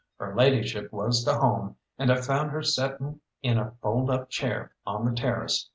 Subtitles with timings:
[0.17, 4.71] Her ladyship was to home, and I found her setting in a fold up chair
[4.83, 5.69] on the terrace.